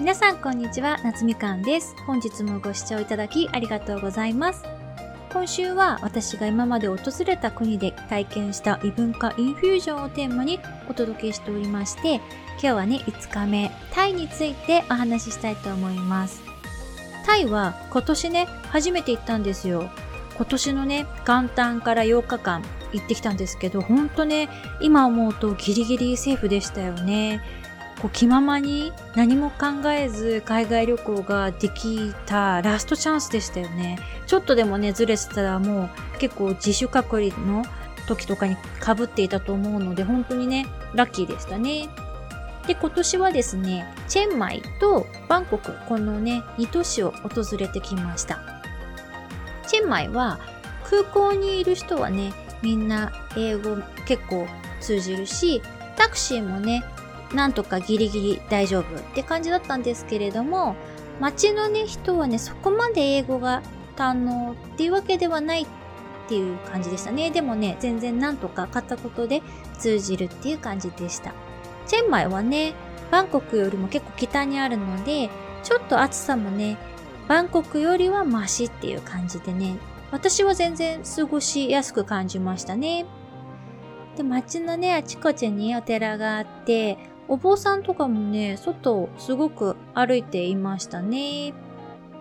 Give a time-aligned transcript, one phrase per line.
[0.00, 1.94] 皆さんこんにちは、夏みかんです。
[2.06, 4.64] 本日もご視聴いただきありがとうございます。
[5.30, 10.58] 今週は私が今まで訪れた国で体験した異文化インフュージョンをテーマに
[10.88, 16.40] お届けしておりまして、今日はね、5日目、タイについてお話ししたいと思います。
[17.26, 19.90] タイは今年ね、初めて行ったんですよ。
[20.34, 22.62] 今年のね、元旦から8日間
[22.94, 24.48] 行ってきたんですけど、ほんとね、
[24.80, 27.42] 今思うとギリギリセーフでしたよね。
[28.00, 33.98] こう気ままに何も考えず海外旅行ができたラストチャンスでしたよね。
[34.26, 37.64] ちょっとでもね、ずれてたらもう結構自主隔離の
[38.06, 41.88] 時とかに被っていたと思うので、本当にね、ラッキーでしたね。
[42.66, 48.40] で、今年はですね、チェンマイとバンコク、このね、2都市を訪れてきました。
[49.66, 50.40] チェンマイは
[50.84, 53.76] 空港にいる人はね、みんな英語
[54.06, 54.46] 結構
[54.80, 55.62] 通じるし、
[55.96, 56.82] タクシーもね、
[57.34, 60.74] なんとかギリギリ大丈夫って感じだったんですけれども、
[61.20, 63.62] 街のね、人はね、そこまで英語が
[63.96, 65.66] 堪能っていうわけではないっ
[66.28, 67.30] ていう感じでしたね。
[67.30, 69.42] でもね、全然なんとか片言で
[69.78, 71.32] 通じるっていう感じでした。
[71.86, 72.74] チェンマイはね、
[73.10, 75.28] バンコクよりも結構北にあるので、
[75.62, 76.78] ちょっと暑さもね、
[77.28, 79.76] バンコクよりはマシっていう感じでね、
[80.10, 83.06] 私は全然過ごしやすく感じましたね。
[84.16, 86.98] で、街のね、あちこちにお寺があって、
[87.30, 91.54] お坊さんとかもね、外をすごく歩いていましたね。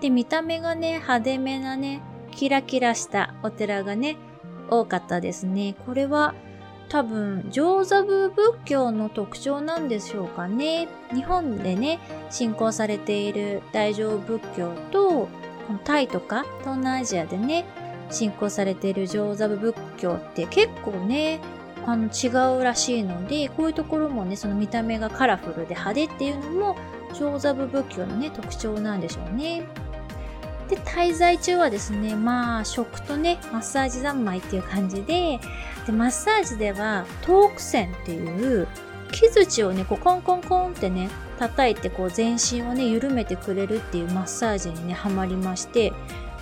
[0.02, 4.17] で、見た目がね、派手めなね、キラキラしたお寺がね、
[4.69, 5.75] 多かったですね。
[5.87, 6.35] これは
[6.89, 10.87] 多分、上座部仏教の特徴なんでしょうかね。
[11.11, 11.99] 日本でね、
[12.30, 15.27] 信仰されている大乗仏教と、
[15.85, 17.65] タイとか東南アジアでね、
[18.11, 21.39] 信仰されている上座部仏教って結構ね、
[21.91, 26.75] あの違うらしいので、こういうところもね、その見た目がカラフルで派手っていうのも、
[27.13, 29.63] 上座部仏教のね、特徴なんでしょうね。
[30.69, 35.39] で、滞在中はですね、まあ、食とね、マッサージ三昧っていう感じで、
[35.87, 38.67] で、マッサージでは、トーク線っていう、
[39.11, 41.09] 木槌をね、こう、コンコンコンってね、
[41.39, 45.91] 叩いて、こう、全身をね、緩めてくれるっていうマッサージにね、ハマりまして、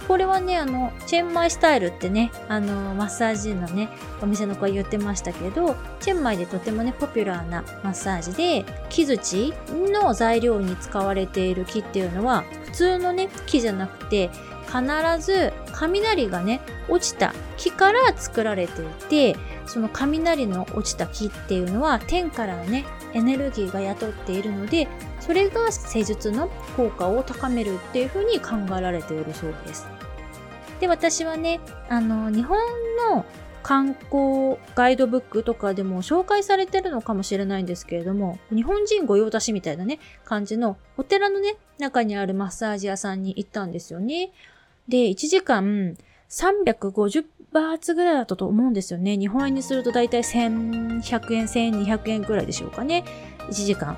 [0.07, 3.89] これはね、あの、チェンマイスタイルってね、あの、マッサージのね、
[4.21, 9.53] お店の子は言ってましたけど、チェンマイでとてもね、ポピュラーなマッサージで、木槌
[9.91, 14.29] の材料に使われている木っていうのは、普通のね、木じゃなくて、
[14.67, 14.81] 必
[15.19, 19.35] ず雷がね、落ちた木から作られていて、
[19.65, 24.87] その雷の落ちた木っていうのは、天からのね、エネルギーが雇っているので、
[25.19, 29.96] それが施術の効果を高めるっていうふうに考えられているそうです。
[30.79, 32.57] で、私はね、あの、日本
[33.13, 33.25] の
[33.63, 44.31] 観光ガイドブックとかでも紹介されてるのかもしれないんですけれども、日本人御用達みたいなね、感じのお寺のね、中にあるマッサージ屋さんに行ったんですよね。
[44.87, 45.97] で、1時間
[46.29, 49.17] 350バーツぐらいだったと思うんですよね。
[49.17, 53.03] 日本円にするとだいたい1100円、1200円ぐらいでしょうかね。
[53.49, 53.97] 1時間。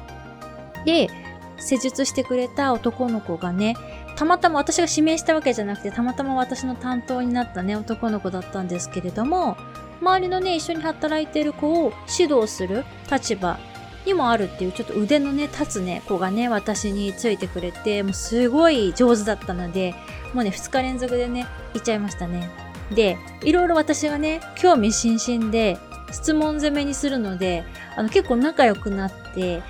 [0.85, 1.09] で、
[1.57, 3.75] 施術してくれた男の子がね、
[4.19, 9.56] たまたま私が指名したわけじゃなくて、たまたま私の担当になったね、男の子だったんですけれども、
[10.02, 13.57] 周りのね、一緒に働いてる子を指導する立場
[14.06, 19.96] にもあるっていう、ちょっと腕のね、立つね、子がね、私についてくれて、もうすごい上手だったので、
[20.34, 22.50] もうね、2日連続でね、行っちゃいましたね。
[22.94, 25.78] で、いろいろ私はね、興味津々で、
[26.12, 27.63] 質問攻めにするので、
[27.96, 29.63] あの、結構仲良くなって、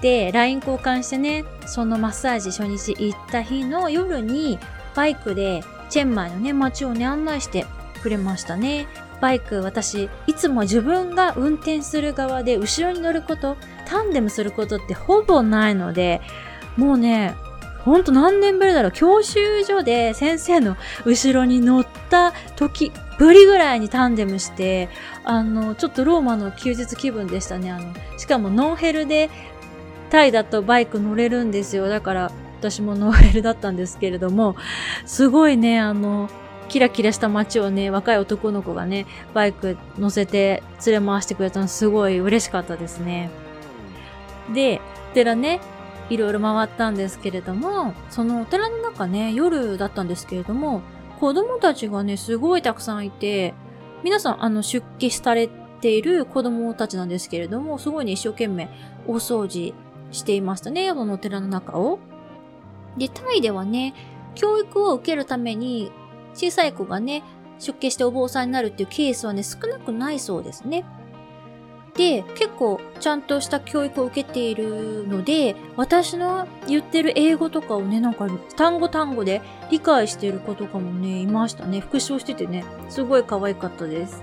[0.00, 4.58] で、LINE 交換してね、そのマッサージ初日行った日の夜に、
[4.94, 7.66] バイクでチェンマイのね、街をね、案内して
[8.02, 8.86] くれましたね。
[9.20, 13.56] バイク、私、いつも自分が運転する側で後ろに乗ること、
[13.86, 16.20] タンデムすることってほぼないので、
[16.76, 17.34] もうね、
[17.84, 24.88] ほんと何年ぶりだろう、教習所で先生の後ろに乗った時ぶりぐらいにタンデムして、
[25.24, 27.70] あの、ちょっとローマの休日気分でしたね。
[27.70, 29.30] あの、しかもノンヘルで
[30.10, 31.88] タイだとバイク乗れるんですよ。
[31.88, 34.56] だから私もノーヘルだったんですけれども、
[35.04, 36.28] すごいね、あの、
[36.68, 43.30] キラキラした街をね、若い男の子がね、バイク乗せて連れ回してくれたのすごい嬉しかったですね。
[44.52, 44.80] で、
[45.12, 45.60] お寺ね、
[46.10, 50.82] いろいろ回ったんですけれども、そのお寺の中ね、夜だったんですけれども、
[51.20, 53.54] 子供たちがね、すごいたくさんいて、
[54.02, 55.48] 皆さん、あの、出家され
[55.80, 58.68] ている子供たちなんですけれども、すごいね、一生懸命
[59.06, 59.74] 大掃除
[60.16, 61.98] していましたね、このお寺の中を。
[62.96, 63.94] で、タイではね、
[64.34, 65.92] 教育を受けるために、
[66.34, 67.22] 小さい子がね、
[67.58, 70.84] 出家してお坊さんになるっていうケースはね、少なくないそうですね。
[71.94, 79.40] で、結構ちゃんとした教育を受けているので、私の言ってる英語とかをね、なんか単語単語で
[79.70, 81.80] 理解してる子とかもね、いましたね。
[81.80, 84.22] 復唱しててね、すごい可愛かったです。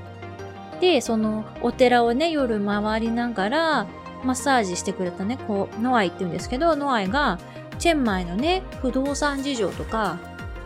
[0.80, 3.88] で、そのお寺をね、夜回りながら、
[4.24, 7.40] マッサージしてくれたね、こう、ノアイって言うんですけど、ノアイが、
[7.80, 10.18] チェンマイのね、不動産事情とか、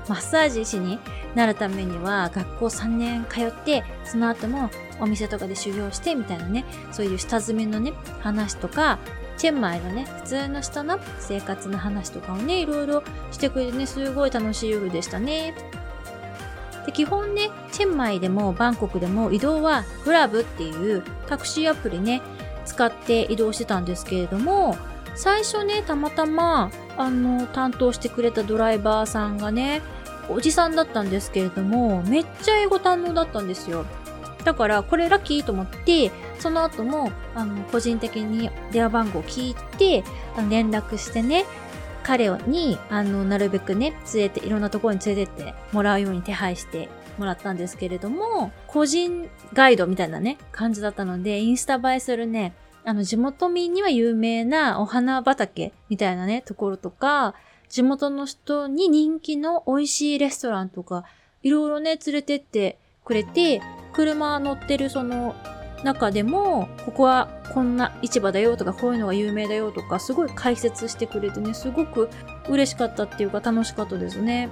[0.07, 0.99] マッサージ師に
[1.35, 4.69] なるためには学校3年通って、その後も
[4.99, 8.99] お店とかで修行してみたいなね、そういう下積みのね、話とか、
[9.37, 15.53] チェンマイのね、普通の人の生活の話とかをね、いろいろしてくれてね、すごい楽しい夜でしたね。
[16.85, 22.21] で基本ね、チェンマイでもバンコクでも移動はグラブっていうタクシーアプリね、
[22.67, 24.77] 使って移動してたんですけれども、
[25.15, 29.81] 最初ね、たまたま、あの、担当してくれたドライバーさんがね、
[30.29, 33.85] おじさんだったんですけれども、めっちゃ英語堪能だったんですよ。
[34.43, 40.03] だから、これラッキーと思って、その後も、あの、個人的に電話番号を聞いて、
[40.35, 41.45] あの連絡してね、
[42.03, 52.53] 彼に、あの、なるべくね、連れて、いろんなところに連れてってもらうように手配してもらったんですけれども、個人ガイドみたいなね、感じだったので、インスタ映えするね、
[52.83, 57.35] あの、地元民には有名なお花畑みたいなね、ところとか、
[57.69, 61.03] 地元の人に人気の美味しいレストランとか、
[61.43, 63.61] いろいろね、連れてってくれて、
[63.93, 65.35] 車乗ってるその
[65.83, 72.09] 中でも、ここはこんな市場だよとか、こういうのが有名だよとか、すごい解説してくれてね、すごく
[72.49, 74.49] 嬉しかったっていうか楽しかったですね。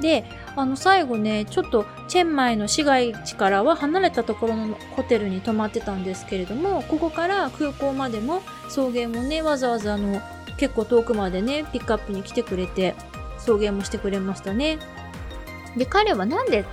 [0.00, 10.20] で、あの最後ね、ちょっとチェンマイの市街地からは離れたところのホテルに泊まってたんですけれども、ここから空港までも送迎もね、わざわざあの、
[10.58, 12.94] 結構遠くまでね、ピックアップに来てくれて、
[13.38, 14.78] 送迎もしてくれましたね。
[15.76, 16.64] で、彼はなんで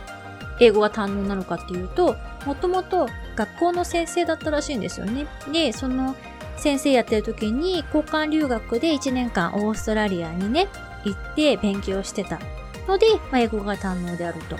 [0.59, 2.15] 英語が堪能なのかっていうと、
[2.45, 5.27] もともと学校の先生だったらしいんですよね。
[5.51, 6.15] で、その
[6.57, 10.67] 先生やってる時に交換留学で1年間オーストラリアにね、
[11.03, 12.39] 行って勉強してた
[12.87, 14.57] ので、まあ、英語が堪能であると。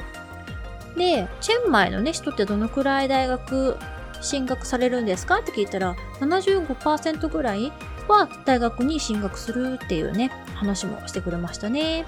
[0.98, 3.78] で、チェンマイのね、人ってどのくらい大学
[4.22, 5.40] 進学されるんですか？
[5.40, 7.72] って聞いたら、75%ぐらい
[8.08, 12.06] は大学に進学するっていうね、話もしてくれましたね。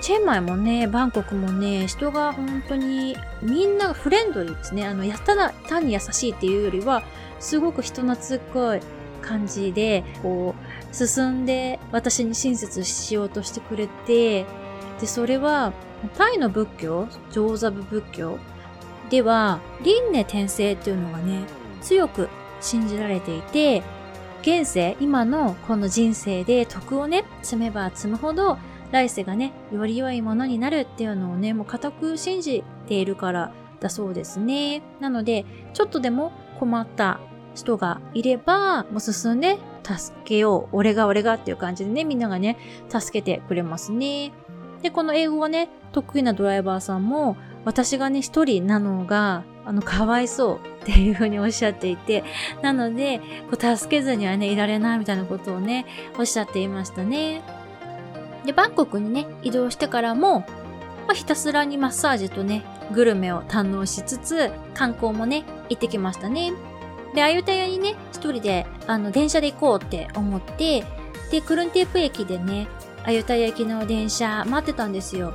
[0.00, 4.86] チェンマイもね、バンコクもね、人が本当にみんなフレンドリーですね。
[4.86, 7.02] あの、やったら単に優しいっていうよりは、
[7.38, 8.80] すごく人懐っこい
[9.20, 10.54] 感じで、こ
[10.90, 14.46] う、進んで私に親切しようとしてくれて、
[15.00, 15.72] で、それは、
[16.16, 18.38] タイの仏教、上座部仏教
[19.10, 21.44] では、輪廻転生っていうのがね、
[21.80, 22.28] 強く
[22.60, 23.82] 信じられていて、
[24.42, 28.58] 現世、今のこの人生で徳をね、積めば積むほど、
[28.90, 34.82] 来世がね、より良いものになるっていうのをね、もう固く信じているからだそうですね。
[35.00, 35.44] なので、
[35.74, 37.20] ちょっとでも困った
[37.54, 40.76] 人がいれば、もう進んで助けよう。
[40.76, 42.56] 俺が俺がっていう感じでね、みんながね、
[42.88, 44.32] 助けてくれますね。
[44.82, 52.24] で、この英語がね、得意なドライバーさんも、私がね、一人なのが、あの、かわいそうっていうふうにおっしゃっていて、
[52.62, 55.86] なので、こう助けずにはね、いられないみたいなことをね、
[56.18, 57.42] おっしゃっていましたね。
[58.46, 60.40] で、バンコクにね、移動してからも、
[61.06, 66.52] まあ、ひたすらにマッサージとね、グルメを堪能しつつ、観光もね、行ってきましたね。
[67.14, 70.84] で、アユタヤにね、一人で、あの、電車で行こうって思って、
[71.30, 72.68] で、クルンテープ駅でね、
[73.04, 75.34] あゆたやきの電車待ってたんですよ。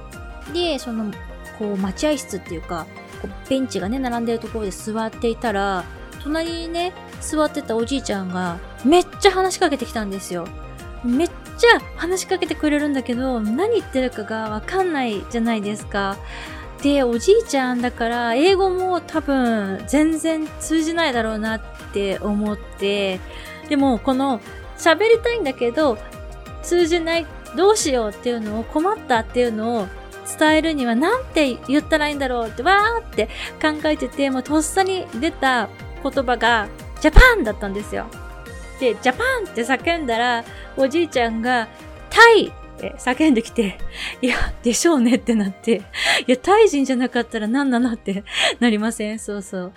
[0.54, 1.12] で、その、
[1.58, 2.86] こう、待合室っていうか、
[3.22, 5.84] こうベンチがね、並んでるところで座っていたら、
[6.24, 10.48] 隣にね、座ってたおじいちゃんが、めっちゃ話しかけてきたんですよ。
[11.04, 16.18] めっちゃ話しかけてくれるんだけど、何言ってるかがわかんないじゃないですか。
[16.82, 21.62] で、おじいちゃんだから、英語も多分全然通じないだろうなっ
[21.94, 23.20] て思って、
[23.70, 24.42] でもこの
[24.78, 25.98] 喋りたいんだけど、
[26.62, 27.26] 通じない
[27.56, 29.88] どうしようっていうのを困ったっていうのを
[30.40, 33.28] 伝えるには何て言ったらいいんだろうってわーって
[33.62, 35.70] 考えてて、もうとっさに出た
[36.04, 36.68] 言葉が
[37.02, 38.08] ジャパンだったんですよ。
[38.80, 40.44] で、ジャパンって叫んだら、
[40.78, 41.68] おじいちゃんが
[42.10, 42.52] タイ
[42.90, 43.78] って叫んできて、
[44.22, 45.82] いや、でしょうねってなって、
[46.28, 48.24] いや、タイ人じゃなかったら何なのって
[48.60, 49.74] なりませんそうそう。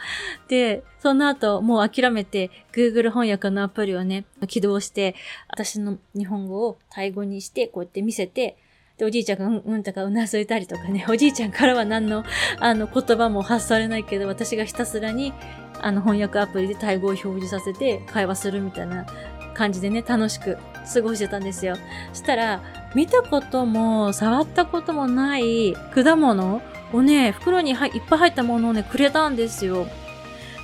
[0.48, 5.14] で、その後、もう諦めて、Google 翻訳のアプリをね、起動して、
[5.48, 8.56] 私の日本語をタイ語にして、こうやって見せて、
[8.98, 12.24] で、おじいちゃんがうんうんとかうなずいたりとかね、おじいちゃんからは何の、
[12.58, 15.32] あの、言葉も発されないけど、私がひたすらに、
[15.80, 19.06] あの、翻訳アプリでタイ語を表示させて会話するみたいな
[19.54, 20.58] 感じでね、楽しく
[20.92, 21.76] 過ごしてたんですよ。
[22.12, 22.62] したら、
[22.94, 27.78] 見たことも、触ったこともない果物をね、袋にいっ
[28.08, 29.86] ぱい入ったものをね、くれたんですよ。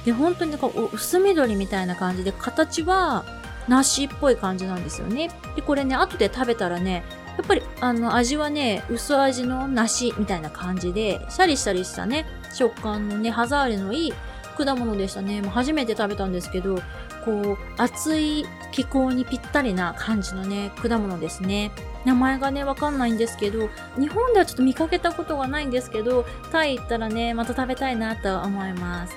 [0.04, 3.24] で、本当にこう薄緑みたいな感じで、形は
[3.68, 5.30] 梨っぽい感じなんですよね。
[5.56, 7.04] で、これね、後で食べたらね、
[7.36, 14.12] やっぱりあの味はね、薄味の梨みたいな感じで、シャリシャリしたね、食感のね、歯触りのいい
[14.56, 15.42] 果物でしたね。
[15.42, 16.80] もう初めて食べたんですけど、
[17.24, 21.72] こう、暑い気候にぴったりな感じのね、果物ですね。
[22.04, 23.68] 名前がね、わかんないんですけど、
[23.98, 29.14] 日本ではちょっと見かけたことがないんですけど、タイ行ったらね、また食べたいなと思います。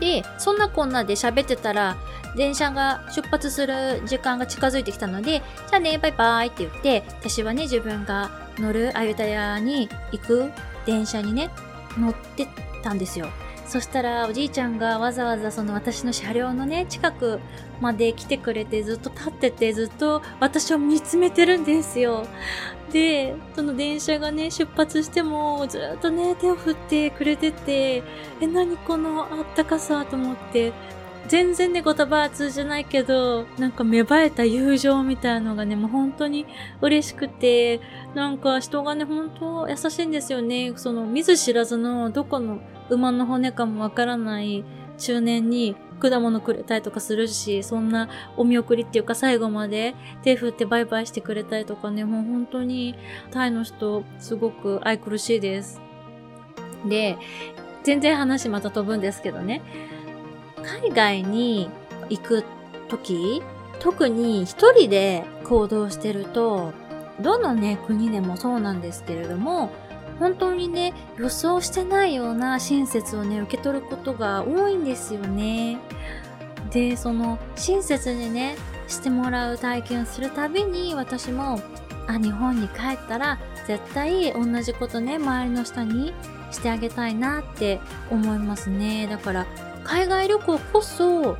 [0.00, 1.96] で、そんなこんなで喋ってたら、
[2.36, 10.52] 電車が出発する時間が近づいてきたので、じゃあね、バイバイって言って、私はね、自分が乗るアユタヤに行く
[10.86, 11.50] 電車にね、
[11.98, 12.48] 乗って
[12.82, 13.28] たんですよ。
[13.74, 17.40] そしたらおじいちゃんがわざわざその私の車両のね、近く
[17.80, 22.24] まで来てくれてずっと立っててずっと私を見つめてるんですよ。
[22.92, 28.04] で、その電車がね、出発してもずっとね、手を振ってくれてて、
[28.40, 30.72] え、何このあったかさと思って、
[31.26, 36.46] 全然ね、言葉は通じないけど、なんか芽生えた友情みたいのがね、もう本当に
[36.80, 37.80] 嬉しくて、
[38.14, 40.72] なんか人がね、本当優しいんですよね。
[40.76, 44.64] その見ず知らずのどこの馬の骨かもわからない
[44.98, 52.94] 中年に果物くれたりとかするし、そんなお見送りっていうか最後まで手振ってバイバイしてくれたりとかね、もう本当に
[53.30, 55.80] タイの人すごく愛くるしいです。
[56.86, 57.16] で、
[57.82, 59.62] 全然話また飛ぶんですけどね。
[60.80, 61.68] 海外に
[62.08, 62.44] 行く
[62.88, 63.42] 時、
[63.80, 66.72] 特に一人で行動してると、
[67.20, 69.70] どのね、国でもそうなんですけれども、
[70.18, 75.78] 本当にね、予想してないような親切をね、受け取ることが多いんですよね。
[76.70, 78.56] で、その親切にね、
[78.88, 81.60] してもらう体験をするたびに私も、
[82.06, 86.12] あ、日本に帰ったら絶対同じことね、周りの人に
[86.50, 87.80] してあげたいなって
[88.10, 89.06] 思いますね。
[89.08, 89.46] だから
[89.84, 91.36] 海外旅行こそ、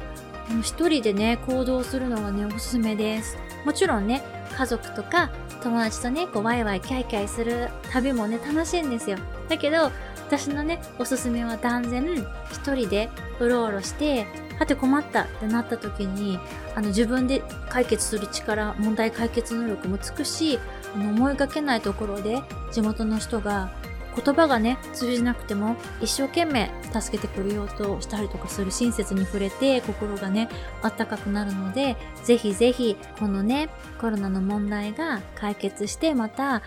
[0.62, 3.36] 一人でね、行動するのがね、おすすめです。
[3.64, 4.22] もちろんね、
[4.56, 5.30] 家族とか
[5.62, 9.16] 友達とね、こうワイワイキャイキャイする旅もね、楽しいんですよ。
[9.48, 9.90] だけど、
[10.26, 12.04] 私のね、おすすめは断然、
[12.52, 13.08] 一人で
[13.40, 14.26] うろうろして、
[14.58, 16.38] はて困ったってなった時に、
[16.74, 20.58] あの自分で解決する力、問題解決能力もつくし、
[20.94, 23.70] あの思いがけないところで地元の人が
[24.16, 30.48] 言葉がね、通じなくても一生懸命助けてくれようとしたりとかする親切に触れて心がね、
[30.82, 33.68] あったかくなるので、ぜひぜひこのね、
[34.00, 36.62] コロナの問題が解決してまた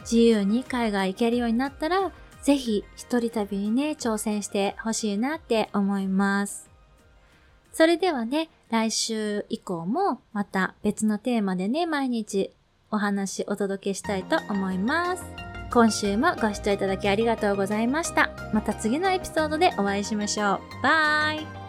[0.00, 2.12] 自由に海外行けるようになったら、
[2.42, 6.70] ぜひ一人旅にね、挑戦してほしいなって思います。
[7.72, 12.52] それではね、来週以降もまた別のテーマでね、毎日
[12.90, 15.45] お話お届けしたいと思います。
[15.70, 18.30] 今週もご視聴いただきありがとうございました。
[18.52, 20.60] また次のエピソードでお会いしましょう。
[20.82, 21.65] バイ